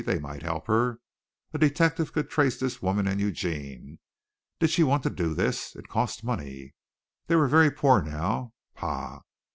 [0.03, 0.99] They might help her.
[1.53, 3.99] A detective could trace this woman and Eugene.
[4.59, 5.75] Did she want to do this?
[5.75, 6.73] It cost money.
[7.27, 8.51] They were very poor now.
[8.73, 9.19] Paugh!